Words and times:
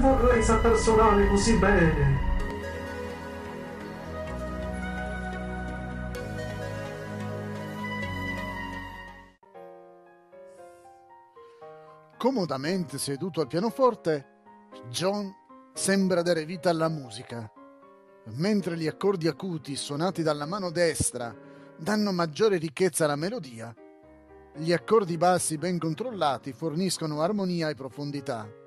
vorrei 0.00 0.42
saper 0.42 0.76
suonare 0.76 1.26
così 1.28 1.56
bene. 1.56 2.24
Comodamente 12.16 12.98
seduto 12.98 13.40
al 13.40 13.46
pianoforte, 13.46 14.26
John 14.88 15.32
sembra 15.72 16.22
dare 16.22 16.44
vita 16.44 16.70
alla 16.70 16.88
musica, 16.88 17.50
mentre 18.34 18.76
gli 18.76 18.86
accordi 18.86 19.28
acuti 19.28 19.76
suonati 19.76 20.22
dalla 20.22 20.46
mano 20.46 20.70
destra 20.70 21.34
danno 21.76 22.12
maggiore 22.12 22.56
ricchezza 22.56 23.04
alla 23.04 23.16
melodia, 23.16 23.74
gli 24.54 24.72
accordi 24.72 25.16
bassi 25.18 25.58
ben 25.58 25.78
controllati 25.78 26.52
forniscono 26.52 27.20
armonia 27.20 27.68
e 27.68 27.74
profondità. 27.74 28.64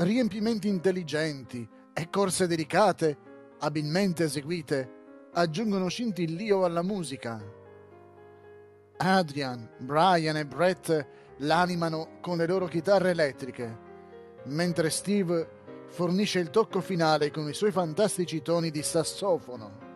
Riempimenti 0.00 0.68
intelligenti 0.68 1.68
e 1.92 2.08
corse 2.08 2.46
delicate, 2.46 3.18
abilmente 3.58 4.22
eseguite, 4.22 5.28
aggiungono 5.32 5.88
scintillio 5.88 6.64
alla 6.64 6.82
musica. 6.82 7.42
Adrian, 8.98 9.68
Brian 9.78 10.36
e 10.36 10.46
Brett 10.46 11.06
l'animano 11.38 12.18
con 12.20 12.36
le 12.36 12.46
loro 12.46 12.68
chitarre 12.68 13.10
elettriche, 13.10 13.78
mentre 14.44 14.90
Steve 14.90 15.48
fornisce 15.88 16.38
il 16.38 16.50
tocco 16.50 16.80
finale 16.80 17.32
con 17.32 17.48
i 17.48 17.54
suoi 17.54 17.72
fantastici 17.72 18.40
toni 18.40 18.70
di 18.70 18.84
sassofono. 18.84 19.86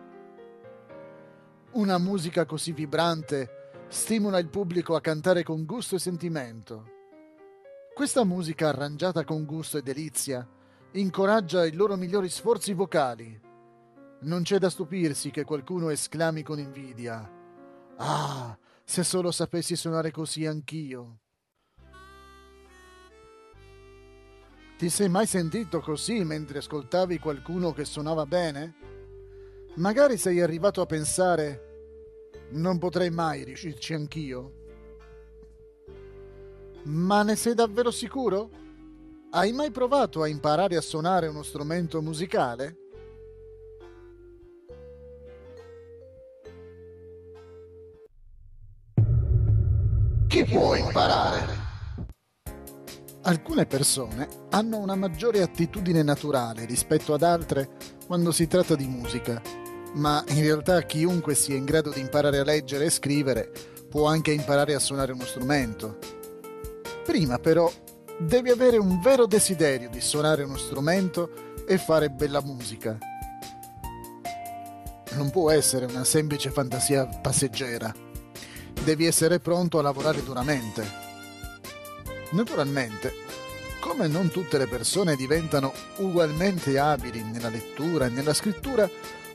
Una 1.75 1.97
musica 1.97 2.43
così 2.43 2.73
vibrante 2.73 3.85
stimola 3.87 4.37
il 4.37 4.49
pubblico 4.49 4.95
a 4.95 5.01
cantare 5.01 5.43
con 5.43 5.63
gusto 5.63 5.95
e 5.95 5.99
sentimento. 5.99 6.92
Questa 7.93 8.23
musica 8.23 8.69
arrangiata 8.69 9.23
con 9.23 9.45
gusto 9.45 9.77
e 9.77 9.83
delizia 9.83 10.47
incoraggia 10.93 11.63
i 11.63 11.73
loro 11.73 11.95
migliori 11.95 12.27
sforzi 12.27 12.73
vocali. 12.73 13.39
Non 14.21 14.41
c'è 14.41 14.57
da 14.57 14.71
stupirsi 14.71 15.29
che 15.29 15.43
qualcuno 15.43 15.89
esclami 15.89 16.41
con 16.41 16.57
invidia: 16.57 17.29
Ah, 17.97 18.57
se 18.83 19.03
solo 19.03 19.29
sapessi 19.29 19.75
suonare 19.75 20.09
così 20.09 20.47
anch'io. 20.47 21.19
Ti 24.75 24.89
sei 24.89 25.07
mai 25.07 25.27
sentito 25.27 25.79
così 25.79 26.23
mentre 26.23 26.57
ascoltavi 26.57 27.19
qualcuno 27.19 27.73
che 27.73 27.85
suonava 27.85 28.25
bene? 28.25 28.73
Magari 29.75 30.17
sei 30.17 30.41
arrivato 30.41 30.81
a 30.81 30.87
pensare 30.87 31.73
non 32.53 32.79
potrei 32.79 33.11
mai 33.11 33.43
riuscirci 33.43 33.93
anch'io. 33.93 34.62
Ma 36.85 37.23
ne 37.23 37.35
sei 37.35 37.53
davvero 37.53 37.91
sicuro? 37.91 38.49
Hai 39.31 39.53
mai 39.53 39.71
provato 39.71 40.21
a 40.21 40.27
imparare 40.27 40.75
a 40.75 40.81
suonare 40.81 41.27
uno 41.27 41.41
strumento 41.41 42.01
musicale? 42.01 42.77
Chi 50.27 50.43
può 50.45 50.75
imparare? 50.75 51.61
Alcune 53.21 53.65
persone 53.65 54.27
hanno 54.49 54.79
una 54.79 54.95
maggiore 54.95 55.41
attitudine 55.41 56.03
naturale 56.03 56.65
rispetto 56.65 57.13
ad 57.13 57.23
altre 57.23 57.69
quando 58.05 58.31
si 58.31 58.47
tratta 58.47 58.75
di 58.75 58.85
musica, 58.85 59.41
ma 59.93 60.21
in 60.29 60.41
realtà 60.41 60.81
chiunque 60.81 61.33
sia 61.33 61.55
in 61.55 61.63
grado 61.63 61.91
di 61.91 62.01
imparare 62.01 62.39
a 62.39 62.43
leggere 62.43 62.85
e 62.85 62.89
scrivere 62.89 63.51
può 63.89 64.07
anche 64.07 64.31
imparare 64.31 64.73
a 64.73 64.79
suonare 64.79 65.13
uno 65.13 65.23
strumento. 65.23 66.22
Prima 67.03 67.37
però 67.37 67.71
devi 68.17 68.49
avere 68.49 68.77
un 68.77 69.01
vero 69.01 69.25
desiderio 69.25 69.89
di 69.89 69.99
suonare 69.99 70.43
uno 70.43 70.57
strumento 70.57 71.53
e 71.67 71.77
fare 71.77 72.09
bella 72.09 72.41
musica. 72.41 72.97
Non 75.15 75.29
può 75.29 75.51
essere 75.51 75.85
una 75.85 76.05
semplice 76.05 76.49
fantasia 76.49 77.05
passeggera. 77.05 77.93
Devi 78.83 79.05
essere 79.05 79.39
pronto 79.39 79.79
a 79.79 79.81
lavorare 79.81 80.23
duramente. 80.23 80.85
Naturalmente, 82.31 83.13
come 83.79 84.07
non 84.07 84.29
tutte 84.29 84.57
le 84.57 84.67
persone 84.67 85.15
diventano 85.15 85.73
ugualmente 85.97 86.79
abili 86.79 87.21
nella 87.21 87.49
lettura 87.49 88.05
e 88.05 88.09
nella 88.09 88.33
scrittura, 88.33 88.89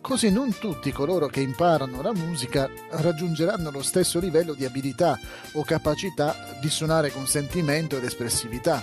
così 0.09 0.31
non 0.31 0.57
tutti 0.57 0.91
coloro 0.91 1.27
che 1.27 1.41
imparano 1.41 2.01
la 2.01 2.15
musica 2.15 2.67
raggiungeranno 2.93 3.71
lo 3.71 3.83
stesso 3.83 4.19
livello 4.19 4.55
di 4.55 4.65
abilità 4.65 5.21
o 5.53 5.63
capacità 5.65 6.57
di 6.63 6.71
suonare 6.71 7.13
con 7.13 7.27
sentimento 7.27 7.99
ed 7.99 8.05
espressività. 8.05 8.83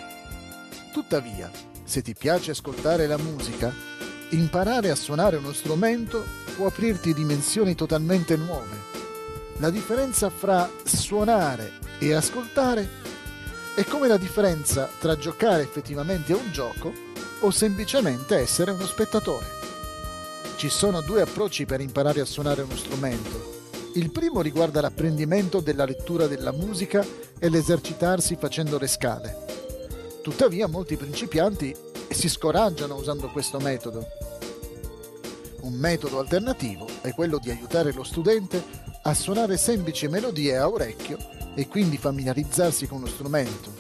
Tuttavia, 0.94 1.50
se 1.84 2.04
ti 2.04 2.14
piace 2.14 2.52
ascoltare 2.52 3.08
la 3.08 3.18
musica, 3.18 3.74
imparare 4.30 4.92
a 4.92 4.96
suonare 4.96 5.38
uno 5.38 5.52
strumento 5.52 6.24
può 6.56 6.68
aprirti 6.68 7.12
dimensioni 7.16 7.74
totalmente 7.74 8.38
nuove. 8.38 8.78
La 9.58 9.72
differenza 9.72 10.30
fra 10.30 10.70
suonare 10.84 11.80
e 11.98 12.14
ascoltare 12.14 12.88
è 13.74 13.84
come 13.84 14.08
la 14.08 14.18
differenza 14.18 14.88
tra 15.00 15.18
giocare 15.18 15.64
effettivamente 15.64 16.34
a 16.34 16.38
un 16.38 16.52
gioco 16.52 16.94
o 17.40 17.50
semplicemente 17.50 18.36
essere 18.36 18.70
uno 18.70 18.86
spettatore. 18.86 19.65
Ci 20.66 20.72
sono 20.72 21.02
due 21.02 21.22
approcci 21.22 21.68
per 21.68 21.80
imparare 21.80 22.22
a 22.22 22.26
suonare 22.26 22.64
uno 22.64 22.76
strumento. 22.76 23.62
Il 23.94 24.10
primo 24.10 24.42
riguarda 24.42 24.82
l'apprendimento 24.82 25.60
della 25.60 25.86
lettura 25.86 26.26
della 26.26 26.52
musica 26.52 27.06
e 27.38 27.50
l'esercitarsi 27.50 28.36
facendo 28.36 28.80
le 28.80 28.88
scale. 28.88 29.46
Tuttavia 30.24 30.66
molti 30.66 30.98
principianti 30.98 31.76
si 32.10 32.28
scoraggiano 32.28 32.96
usando 32.96 33.30
questo 33.30 33.60
metodo. 33.60 34.08
Un 35.62 35.74
metodo 35.74 36.18
alternativo 36.18 36.88
è 37.02 37.14
quello 37.14 37.38
di 37.38 37.52
aiutare 37.52 37.94
lo 37.94 38.04
studente 38.04 38.64
a 39.04 39.14
suonare 39.14 39.58
semplici 39.58 40.08
melodie 40.08 40.58
a 40.58 40.68
orecchio 40.68 41.20
e 41.54 41.68
quindi 41.68 42.00
familiarizzarsi 42.00 42.88
con 42.88 43.02
lo 43.02 43.08
strumento. 43.08 43.72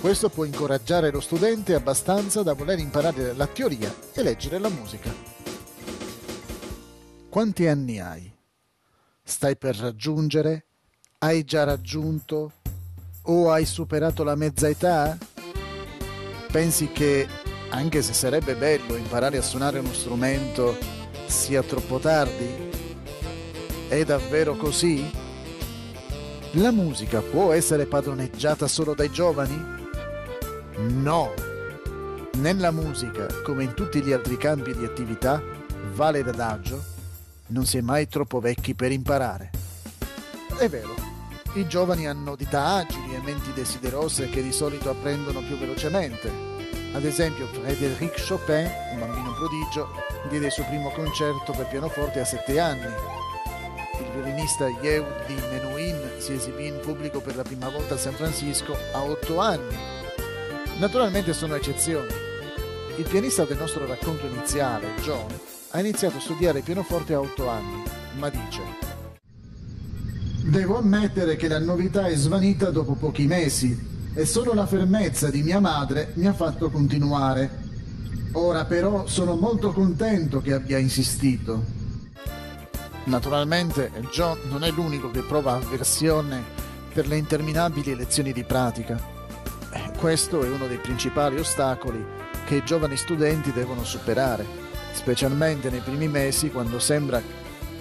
Questo 0.00 0.30
può 0.30 0.44
incoraggiare 0.44 1.10
lo 1.10 1.20
studente 1.20 1.74
abbastanza 1.74 2.42
da 2.42 2.54
voler 2.54 2.78
imparare 2.78 3.34
la 3.34 3.46
teoria 3.46 3.94
e 4.14 4.22
leggere 4.22 4.58
la 4.58 4.70
musica. 4.70 5.27
Quanti 7.30 7.66
anni 7.66 8.00
hai? 8.00 8.32
Stai 9.22 9.54
per 9.58 9.76
raggiungere? 9.76 10.64
Hai 11.18 11.44
già 11.44 11.64
raggiunto? 11.64 12.52
O 13.24 13.50
hai 13.50 13.66
superato 13.66 14.24
la 14.24 14.34
mezza 14.34 14.66
età? 14.66 15.16
Pensi 16.50 16.88
che, 16.88 17.28
anche 17.68 18.00
se 18.00 18.14
sarebbe 18.14 18.56
bello 18.56 18.96
imparare 18.96 19.36
a 19.36 19.42
suonare 19.42 19.78
uno 19.78 19.92
strumento, 19.92 20.74
sia 21.26 21.62
troppo 21.62 21.98
tardi? 21.98 22.70
È 23.88 24.02
davvero 24.06 24.56
così? 24.56 25.08
La 26.52 26.70
musica 26.70 27.20
può 27.20 27.52
essere 27.52 27.84
padroneggiata 27.84 28.66
solo 28.66 28.94
dai 28.94 29.10
giovani? 29.10 29.62
No! 30.78 31.34
Nella 32.38 32.70
musica, 32.70 33.26
come 33.42 33.64
in 33.64 33.74
tutti 33.74 34.00
gli 34.00 34.12
altri 34.12 34.38
campi 34.38 34.74
di 34.74 34.86
attività, 34.86 35.42
vale 35.92 36.22
l'adagio, 36.22 36.96
non 37.48 37.66
si 37.66 37.78
è 37.78 37.80
mai 37.80 38.08
troppo 38.08 38.40
vecchi 38.40 38.74
per 38.74 38.92
imparare. 38.92 39.50
È 40.58 40.68
vero, 40.68 40.94
i 41.54 41.66
giovani 41.66 42.06
hanno 42.06 42.34
dita 42.36 42.64
agili 42.64 43.14
e 43.14 43.20
menti 43.20 43.52
desiderose 43.52 44.28
che 44.28 44.42
di 44.42 44.52
solito 44.52 44.90
apprendono 44.90 45.40
più 45.40 45.56
velocemente. 45.56 46.30
Ad 46.94 47.04
esempio, 47.04 47.46
Frédéric 47.46 48.26
Chopin, 48.26 48.70
un 48.92 48.98
bambino 48.98 49.32
prodigio, 49.34 49.88
diede 50.28 50.46
il 50.46 50.52
suo 50.52 50.64
primo 50.64 50.90
concerto 50.90 51.52
per 51.52 51.68
pianoforte 51.68 52.20
a 52.20 52.24
sette 52.24 52.58
anni 52.58 53.18
il 54.00 54.10
violinista 54.12 54.68
Yehudi 54.68 55.34
Menuhin 55.50 56.12
si 56.18 56.32
esibì 56.32 56.66
in 56.66 56.78
pubblico 56.80 57.20
per 57.20 57.36
la 57.36 57.42
prima 57.42 57.68
volta 57.68 57.94
a 57.94 57.98
San 57.98 58.14
Francisco 58.14 58.76
a 58.92 59.02
otto 59.02 59.40
anni. 59.40 59.76
Naturalmente 60.78 61.32
sono 61.32 61.54
eccezioni. 61.54 62.06
Il 62.98 63.06
pianista 63.08 63.44
del 63.44 63.58
nostro 63.58 63.86
racconto 63.86 64.26
iniziale, 64.26 64.88
John, 65.02 65.32
ha 65.70 65.78
iniziato 65.78 66.16
a 66.16 66.20
studiare 66.20 66.62
pianoforte 66.62 67.14
a 67.14 67.20
otto 67.20 67.48
anni, 67.48 67.84
ma 68.18 68.28
dice 68.28 68.60
Devo 70.42 70.78
ammettere 70.78 71.36
che 71.36 71.46
la 71.46 71.60
novità 71.60 72.08
è 72.08 72.16
svanita 72.16 72.70
dopo 72.70 72.94
pochi 72.94 73.28
mesi 73.28 74.10
e 74.12 74.26
solo 74.26 74.52
la 74.52 74.66
fermezza 74.66 75.30
di 75.30 75.44
mia 75.44 75.60
madre 75.60 76.10
mi 76.14 76.26
ha 76.26 76.32
fatto 76.32 76.70
continuare. 76.70 77.48
Ora 78.32 78.64
però 78.64 79.06
sono 79.06 79.36
molto 79.36 79.72
contento 79.72 80.40
che 80.40 80.52
abbia 80.52 80.78
insistito. 80.78 81.64
Naturalmente 83.04 83.92
John 84.10 84.40
non 84.48 84.64
è 84.64 84.72
l'unico 84.72 85.12
che 85.12 85.22
prova 85.22 85.52
avversione 85.52 86.42
per 86.92 87.06
le 87.06 87.16
interminabili 87.16 87.94
lezioni 87.94 88.32
di 88.32 88.42
pratica. 88.42 89.00
Questo 89.96 90.42
è 90.42 90.48
uno 90.48 90.66
dei 90.66 90.78
principali 90.78 91.38
ostacoli 91.38 92.17
che 92.48 92.54
i 92.54 92.64
giovani 92.64 92.96
studenti 92.96 93.52
devono 93.52 93.84
superare, 93.84 94.46
specialmente 94.92 95.68
nei 95.68 95.80
primi 95.80 96.08
mesi 96.08 96.50
quando 96.50 96.78
sembra 96.78 97.20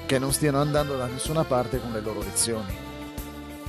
che 0.06 0.20
non 0.20 0.34
stiano 0.34 0.60
andando 0.60 0.98
da 0.98 1.06
nessuna 1.06 1.46
parte 1.46 1.80
con 1.80 1.94
le 1.94 2.02
loro 2.02 2.20
lezioni. 2.20 2.76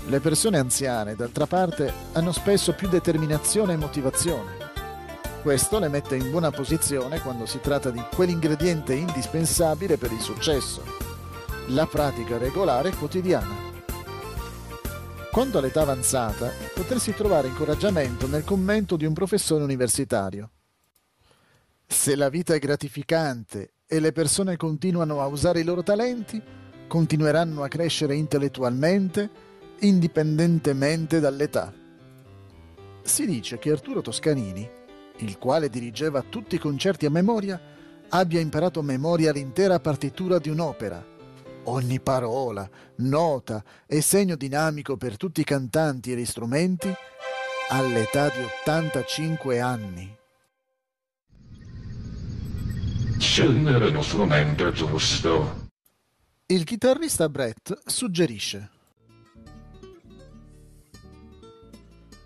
Le 0.09 0.19
persone 0.19 0.59
anziane, 0.59 1.15
d'altra 1.15 1.47
parte, 1.47 1.93
hanno 2.15 2.33
spesso 2.33 2.73
più 2.73 2.89
determinazione 2.89 3.75
e 3.75 3.77
motivazione. 3.77 4.57
Questo 5.41 5.79
le 5.79 5.87
mette 5.87 6.17
in 6.17 6.33
buona 6.33 6.51
posizione 6.51 7.21
quando 7.21 7.47
si 7.47 7.61
tratta 7.61 7.91
di 7.91 8.03
quell'ingrediente 8.13 8.95
indispensabile 8.95 9.99
per 9.99 10.11
il 10.11 10.21
successo, 10.21 10.83
la 11.69 11.87
pratica 11.87 12.39
regolare 12.39 12.91
quotidiana. 12.91 13.55
Quando 15.31 15.59
all'età 15.59 15.83
avanzata 15.83 16.51
potresti 16.75 17.15
trovare 17.15 17.47
incoraggiamento 17.47 18.27
nel 18.27 18.43
commento 18.43 18.97
di 18.97 19.07
un 19.07 19.13
professore 19.13 19.63
universitario. 19.63 20.51
Se 21.91 22.15
la 22.15 22.29
vita 22.29 22.53
è 22.55 22.59
gratificante 22.59 23.73
e 23.87 23.99
le 23.99 24.13
persone 24.13 24.59
continuano 24.59 25.23
a 25.23 25.27
usare 25.27 25.61
i 25.61 25.65
loro 25.65 25.83
talenti, 25.83 26.41
continueranno 26.87 27.63
a 27.63 27.69
crescere 27.69 28.15
intellettualmente 28.15 29.31
indipendentemente 29.81 31.19
dall'età. 31.19 31.73
Si 33.03 33.25
dice 33.25 33.59
che 33.59 33.71
Arturo 33.71 34.03
Toscanini, 34.03 34.69
il 35.17 35.39
quale 35.39 35.71
dirigeva 35.71 36.21
tutti 36.21 36.57
i 36.57 36.59
concerti 36.59 37.07
a 37.07 37.11
memoria, 37.11 37.59
abbia 38.11 38.39
imparato 38.39 38.81
a 38.81 38.85
memoria 38.85 39.33
l'intera 39.33 39.81
partitura 39.81 40.39
di 40.39 40.51
un'opera. 40.51 41.03
Ogni 41.65 42.01
parola, 42.01 42.69
nota 42.97 43.65
e 43.87 44.03
segno 44.03 44.37
dinamico 44.37 44.99
per 44.99 45.17
tutti 45.17 45.41
i 45.41 45.45
cantanti 45.45 46.13
e 46.13 46.17
gli 46.17 46.27
strumenti 46.27 46.95
all'età 47.71 48.29
di 48.29 48.43
85 48.43 49.61
anni. 49.61 50.18
Scegliere 53.19 53.91
lo 53.91 54.01
strumento 54.01 54.71
giusto. 54.71 55.67
Il 56.47 56.63
chitarrista 56.63 57.29
Brett 57.29 57.77
suggerisce 57.85 58.71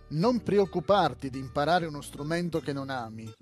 Non 0.09 0.43
preoccuparti 0.43 1.31
di 1.31 1.39
imparare 1.39 1.87
uno 1.87 2.03
strumento 2.03 2.61
che 2.61 2.75
non 2.75 2.91
ami. 2.91 3.33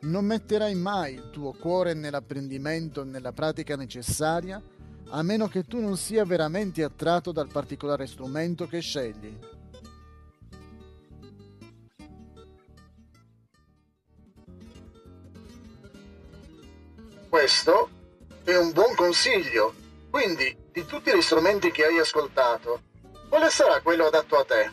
Non 0.00 0.24
metterai 0.24 0.74
mai 0.74 1.14
il 1.14 1.28
tuo 1.30 1.52
cuore 1.52 1.92
nell'apprendimento 1.92 3.02
e 3.02 3.04
nella 3.04 3.32
pratica 3.32 3.76
necessaria 3.76 4.60
a 5.10 5.22
meno 5.22 5.46
che 5.46 5.64
tu 5.64 5.80
non 5.80 5.98
sia 5.98 6.24
veramente 6.24 6.82
attratto 6.82 7.32
dal 7.32 7.48
particolare 7.48 8.06
strumento 8.06 8.66
che 8.66 8.80
scegli. 8.80 9.38
Consiglio. 19.18 19.74
Quindi, 20.10 20.56
di 20.70 20.86
tutti 20.86 21.12
gli 21.12 21.20
strumenti 21.20 21.72
che 21.72 21.84
hai 21.84 21.98
ascoltato, 21.98 22.82
quale 23.28 23.50
sarà 23.50 23.80
quello 23.80 24.06
adatto 24.06 24.36
a 24.36 24.44
te? 24.44 24.70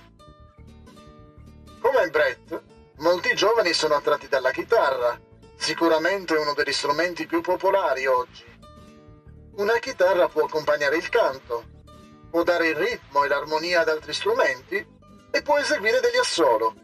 Come 1.82 2.10
Brett, 2.10 2.62
molti 2.98 3.34
giovani 3.34 3.74
sono 3.74 3.96
attratti 3.96 4.28
dalla 4.28 4.52
chitarra, 4.52 5.20
sicuramente 5.56 6.36
uno 6.36 6.54
degli 6.54 6.72
strumenti 6.72 7.26
più 7.26 7.42
popolari 7.42 8.06
oggi. 8.06 8.46
Una 9.56 9.80
chitarra 9.80 10.28
può 10.28 10.44
accompagnare 10.44 10.98
il 10.98 11.10
canto, 11.10 11.64
può 12.30 12.44
dare 12.44 12.68
il 12.68 12.76
ritmo 12.76 13.24
e 13.24 13.28
l'armonia 13.28 13.82
ad 13.82 13.90
altri 13.90 14.14
strumenti 14.14 14.76
e 15.32 15.42
può 15.42 15.58
eseguire 15.58 16.00
degli 16.02 16.18
assolo. 16.18 16.76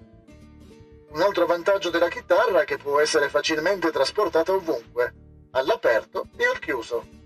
Un 1.11 1.21
altro 1.21 1.45
vantaggio 1.45 1.91
della 1.91 2.09
chitarra 2.09 2.61
è 2.61 2.65
che 2.65 2.77
può 2.77 2.99
essere 2.99 3.29
facilmente 3.29 3.91
trasportata 3.91 4.51
ovunque, 4.51 5.13
all'aperto 5.51 6.27
e 6.37 6.45
al 6.45 6.57
chiuso. 6.57 7.19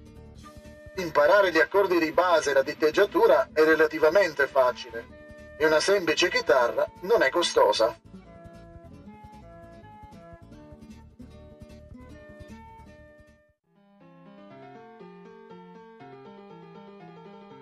Imparare 0.97 1.51
gli 1.51 1.59
accordi 1.59 1.99
di 1.99 2.11
base 2.11 2.51
e 2.51 2.53
la 2.53 2.63
diteggiatura 2.63 3.49
è 3.51 3.63
relativamente 3.63 4.47
facile 4.47 5.53
e 5.57 5.65
una 5.65 5.79
semplice 5.79 6.29
chitarra 6.29 6.85
non 7.01 7.21
è 7.21 7.29
costosa. 7.29 7.93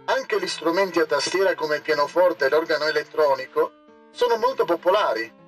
Anche 0.06 0.40
gli 0.40 0.48
strumenti 0.48 1.00
a 1.00 1.06
tastiera 1.06 1.56
come 1.56 1.78
il 1.78 1.82
pianoforte 1.82 2.46
e 2.46 2.50
l'organo 2.50 2.86
elettronico 2.86 3.72
sono 4.12 4.38
molto 4.38 4.64
popolari. 4.64 5.42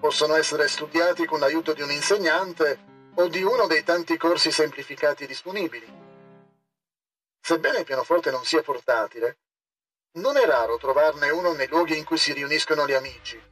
Possono 0.00 0.34
essere 0.34 0.68
studiati 0.68 1.24
con 1.24 1.40
l'aiuto 1.40 1.72
di 1.72 1.80
un 1.80 1.90
insegnante 1.90 2.90
o 3.14 3.28
di 3.28 3.42
uno 3.42 3.66
dei 3.66 3.84
tanti 3.84 4.18
corsi 4.18 4.50
semplificati 4.50 5.26
disponibili. 5.26 6.01
Sebbene 7.44 7.78
il 7.78 7.84
pianoforte 7.84 8.30
non 8.30 8.44
sia 8.44 8.62
portatile, 8.62 9.38
non 10.12 10.36
è 10.36 10.44
raro 10.44 10.78
trovarne 10.78 11.28
uno 11.30 11.52
nei 11.52 11.66
luoghi 11.66 11.98
in 11.98 12.04
cui 12.04 12.16
si 12.16 12.32
riuniscono 12.32 12.86
gli 12.86 12.92
amici. 12.92 13.42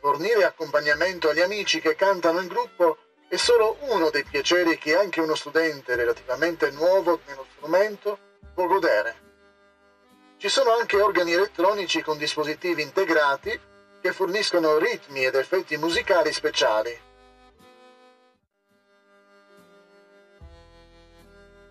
Fornire 0.00 0.44
accompagnamento 0.44 1.28
agli 1.28 1.40
amici 1.40 1.80
che 1.80 1.96
cantano 1.96 2.40
in 2.40 2.46
gruppo 2.46 2.98
è 3.26 3.34
solo 3.34 3.78
uno 3.80 4.10
dei 4.10 4.22
piaceri 4.22 4.78
che 4.78 4.96
anche 4.96 5.20
uno 5.20 5.34
studente 5.34 5.96
relativamente 5.96 6.70
nuovo 6.70 7.18
nello 7.26 7.46
strumento 7.56 8.16
può 8.54 8.68
godere. 8.68 9.26
Ci 10.36 10.48
sono 10.48 10.72
anche 10.72 11.00
organi 11.00 11.32
elettronici 11.32 12.00
con 12.00 12.16
dispositivi 12.16 12.82
integrati 12.82 13.60
che 14.00 14.12
forniscono 14.12 14.78
ritmi 14.78 15.24
ed 15.24 15.34
effetti 15.34 15.76
musicali 15.76 16.32
speciali. 16.32 17.07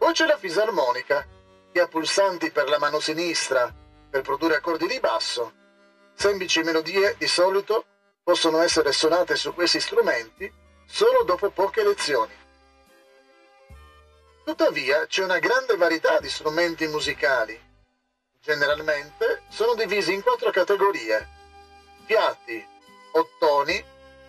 Poi 0.07 0.15
c'è 0.15 0.25
la 0.25 0.37
fisarmonica, 0.37 1.27
che 1.69 1.81
ha 1.81 1.87
pulsanti 1.89 2.49
per 2.49 2.69
la 2.69 2.79
mano 2.79 3.01
sinistra 3.01 3.69
per 4.09 4.21
produrre 4.21 4.55
accordi 4.55 4.87
di 4.87 5.01
basso. 5.01 5.51
Semplici 6.13 6.63
melodie 6.63 7.17
di 7.17 7.27
solito 7.27 7.85
possono 8.23 8.61
essere 8.61 8.93
suonate 8.93 9.35
su 9.35 9.53
questi 9.53 9.81
strumenti 9.81 10.49
solo 10.85 11.23
dopo 11.23 11.49
poche 11.49 11.83
lezioni. 11.83 12.31
Tuttavia 14.45 15.05
c'è 15.07 15.25
una 15.25 15.39
grande 15.39 15.75
varietà 15.75 16.21
di 16.21 16.29
strumenti 16.29 16.87
musicali. 16.87 17.61
Generalmente 18.39 19.43
sono 19.49 19.75
divisi 19.75 20.13
in 20.13 20.23
quattro 20.23 20.51
categorie. 20.51 21.27
Piatti, 22.05 22.65
ottoni, 23.11 23.83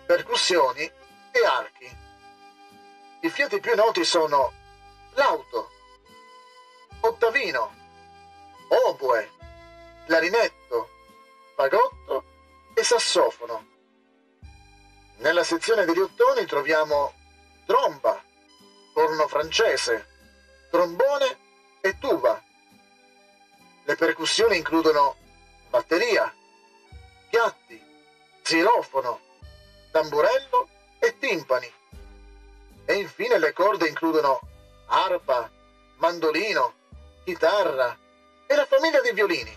percussioni 0.05 0.81
e 0.81 1.45
archi. 1.45 1.97
I 3.21 3.29
fiati 3.29 3.61
più 3.61 3.73
noti 3.75 4.03
sono 4.03 4.51
l'auto, 5.13 5.68
ottavino, 7.01 7.73
oboe, 8.87 9.31
clarinetto, 10.05 10.89
fagotto 11.55 12.23
e 12.73 12.83
sassofono. 12.83 13.67
Nella 15.17 15.43
sezione 15.43 15.85
degli 15.85 15.99
ottoni 15.99 16.45
troviamo 16.45 17.13
tromba, 17.65 18.23
corno 18.93 19.27
francese, 19.27 20.07
trombone 20.71 21.37
e 21.81 21.97
tuba. 21.99 22.41
Le 23.83 23.95
percussioni 23.95 24.57
includono 24.57 25.15
batteria, 25.69 26.33
piatti, 27.29 27.81
xilofono, 28.41 29.19
tamburello 29.91 30.69
e 30.99 31.17
timpani. 31.17 31.71
E 32.85 32.93
infine 32.95 33.37
le 33.37 33.53
corde 33.53 33.87
includono 33.87 34.39
arpa, 34.87 35.51
mandolino, 35.97 36.73
chitarra 37.29 37.95
e 38.47 38.55
la 38.55 38.65
famiglia 38.65 39.01
dei 39.01 39.13
violini. 39.13 39.55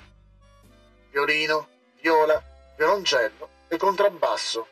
Violino, 1.11 1.69
viola, 2.03 2.43
violoncello 2.77 3.49
e 3.69 3.77
contrabbasso. 3.79 4.67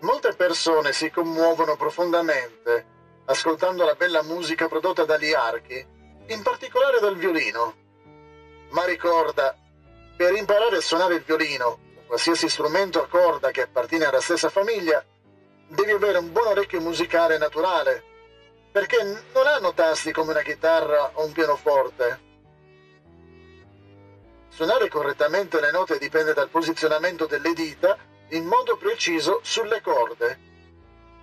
Molte 0.00 0.34
persone 0.34 0.92
si 0.92 1.10
commuovono 1.10 1.76
profondamente 1.76 2.94
ascoltando 3.24 3.84
la 3.84 3.94
bella 3.94 4.22
musica 4.22 4.68
prodotta 4.68 5.04
dagli 5.04 5.32
archi, 5.32 5.84
in 6.26 6.42
particolare 6.42 7.00
dal 7.00 7.16
violino. 7.16 7.74
Ma 8.70 8.84
ricorda, 8.84 9.56
per 10.14 10.34
imparare 10.34 10.76
a 10.76 10.80
suonare 10.80 11.14
il 11.14 11.22
violino 11.22 11.84
qualsiasi 12.06 12.48
strumento 12.48 13.02
a 13.02 13.08
corda 13.08 13.50
che 13.50 13.62
appartiene 13.62 14.04
alla 14.04 14.20
stessa 14.20 14.48
famiglia, 14.48 15.04
devi 15.68 15.90
avere 15.90 16.18
un 16.18 16.32
buon 16.32 16.48
orecchio 16.48 16.80
musicale 16.80 17.38
naturale, 17.38 18.02
perché 18.70 19.02
non 19.32 19.46
hanno 19.46 19.72
tasti 19.74 20.12
come 20.12 20.30
una 20.30 20.42
chitarra 20.42 21.10
o 21.14 21.24
un 21.24 21.32
pianoforte. 21.32 22.24
Suonare 24.48 24.88
correttamente 24.88 25.60
le 25.60 25.70
note 25.70 25.98
dipende 25.98 26.32
dal 26.32 26.48
posizionamento 26.48 27.26
delle 27.26 27.52
dita 27.52 27.98
in 28.30 28.46
modo 28.46 28.76
preciso 28.76 29.40
sulle 29.42 29.80
corde 29.80 30.38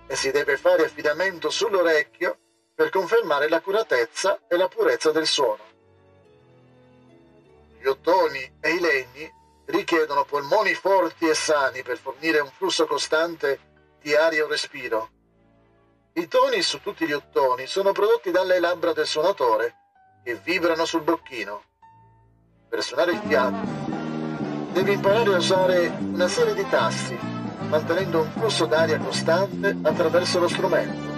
e 0.06 0.16
si 0.16 0.30
deve 0.30 0.56
fare 0.56 0.84
affidamento 0.84 1.50
sull'orecchio 1.50 2.38
per 2.74 2.90
confermare 2.90 3.48
l'accuratezza 3.48 4.40
e 4.48 4.56
la 4.56 4.68
purezza 4.68 5.10
del 5.10 5.26
suono. 5.26 5.62
Gli 7.80 7.86
ottoni 7.86 8.58
e 8.60 8.70
i 8.70 8.80
legni 8.80 9.32
richiedono 9.66 10.24
polmoni 10.24 10.74
forti 10.74 11.28
e 11.28 11.34
sani 11.34 11.82
per 11.82 11.98
fornire 11.98 12.40
un 12.40 12.50
flusso 12.50 12.86
costante 12.86 13.58
di 14.00 14.14
aria 14.14 14.44
o 14.44 14.48
respiro. 14.48 15.10
I 16.14 16.28
toni 16.28 16.62
su 16.62 16.80
tutti 16.80 17.06
gli 17.06 17.12
ottoni 17.12 17.66
sono 17.66 17.92
prodotti 17.92 18.30
dalle 18.30 18.60
labbra 18.60 18.92
del 18.92 19.06
suonatore 19.06 19.74
che 20.22 20.38
vibrano 20.42 20.84
sul 20.84 21.02
bocchino. 21.02 21.62
Per 22.68 22.82
suonare 22.82 23.12
il 23.12 23.20
piano 23.20 23.62
devi 24.72 24.92
imparare 24.92 25.34
a 25.34 25.38
usare 25.38 25.86
una 26.00 26.28
serie 26.28 26.54
di 26.54 26.68
tasti, 26.68 27.16
mantenendo 27.68 28.20
un 28.20 28.30
flusso 28.32 28.66
d'aria 28.66 28.98
costante 28.98 29.76
attraverso 29.82 30.38
lo 30.38 30.48
strumento. 30.48 31.12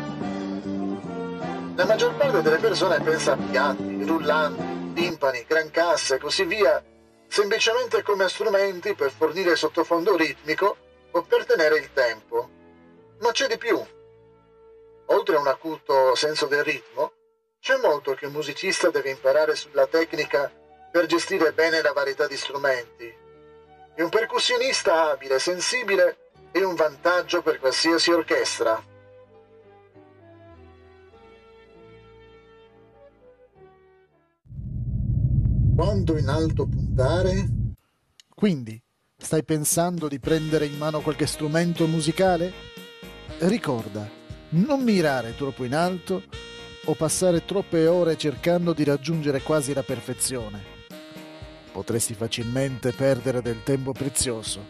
La 1.74 1.84
maggior 1.84 2.14
parte 2.14 2.40
delle 2.40 2.56
persone 2.56 3.00
pensa 3.00 3.32
a 3.32 3.36
piatti, 3.36 4.04
rullanti, 4.04 4.92
timpani, 4.94 5.44
gran 5.46 5.70
casse 5.70 6.14
e 6.14 6.18
così 6.18 6.44
via, 6.44 6.82
semplicemente 7.28 8.02
come 8.02 8.28
strumenti 8.28 8.94
per 8.94 9.10
fornire 9.10 9.56
sottofondo 9.56 10.16
ritmico 10.16 10.76
o 11.10 11.22
per 11.22 11.44
tenere 11.44 11.78
il 11.78 11.92
tempo. 11.92 12.50
Ma 13.20 13.30
c'è 13.32 13.46
di 13.46 13.58
più. 13.58 13.82
Oltre 15.06 15.36
a 15.36 15.40
un 15.40 15.46
acuto 15.46 16.14
senso 16.14 16.46
del 16.46 16.64
ritmo, 16.64 17.12
c'è 17.60 17.76
molto 17.76 18.14
che 18.14 18.26
un 18.26 18.32
musicista 18.32 18.90
deve 18.90 19.10
imparare 19.10 19.56
sulla 19.56 19.86
tecnica 19.86 20.52
per 20.90 21.06
gestire 21.06 21.52
bene 21.52 21.82
la 21.82 21.92
varietà 21.92 22.26
di 22.26 22.36
strumenti. 22.36 23.14
E 23.94 24.02
un 24.02 24.08
percussionista 24.08 25.10
abile 25.10 25.36
e 25.36 25.38
sensibile 25.38 26.30
è 26.52 26.62
un 26.62 26.74
vantaggio 26.74 27.42
per 27.42 27.58
qualsiasi 27.58 28.12
orchestra. 28.12 28.82
Quando 35.76 36.16
in 36.16 36.28
alto 36.28 36.66
puntare? 36.66 37.48
Quindi, 38.34 38.82
stai 39.14 39.44
pensando 39.44 40.08
di 40.08 40.18
prendere 40.18 40.64
in 40.64 40.78
mano 40.78 41.02
qualche 41.02 41.26
strumento 41.26 41.86
musicale? 41.86 42.50
Ricorda, 43.40 44.08
non 44.50 44.82
mirare 44.82 45.36
troppo 45.36 45.64
in 45.64 45.74
alto 45.74 46.22
o 46.86 46.94
passare 46.94 47.44
troppe 47.44 47.86
ore 47.88 48.16
cercando 48.16 48.72
di 48.72 48.84
raggiungere 48.84 49.42
quasi 49.42 49.74
la 49.74 49.82
perfezione. 49.82 50.62
Potresti 51.72 52.14
facilmente 52.14 52.92
perdere 52.92 53.42
del 53.42 53.62
tempo 53.62 53.92
prezioso. 53.92 54.64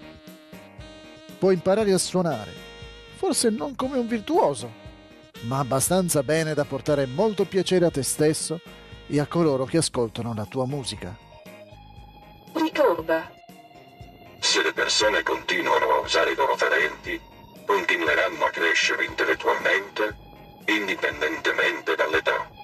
Puoi 1.38 1.54
imparare 1.54 1.92
a 1.92 1.98
suonare, 1.98 2.50
forse 3.14 3.48
non 3.50 3.76
come 3.76 3.96
un 3.96 4.08
virtuoso, 4.08 4.68
ma 5.42 5.60
abbastanza 5.60 6.24
bene 6.24 6.52
da 6.52 6.64
portare 6.64 7.06
molto 7.06 7.44
piacere 7.44 7.86
a 7.86 7.90
te 7.92 8.02
stesso 8.02 8.60
e 9.08 9.20
a 9.20 9.26
coloro 9.26 9.64
che 9.64 9.78
ascoltano 9.78 10.34
la 10.34 10.44
tua 10.44 10.66
musica. 10.66 11.16
Ricorda, 12.54 13.30
Se 14.38 14.62
le 14.62 14.72
persone 14.72 15.22
continuano 15.22 15.86
a 15.94 15.98
usare 16.00 16.32
i 16.32 16.34
loro 16.34 16.54
talenti, 16.56 17.20
continueranno 17.66 18.44
a 18.44 18.50
crescere 18.50 19.04
intellettualmente, 19.04 20.16
indipendentemente 20.66 21.94
dall'età. 21.94 22.55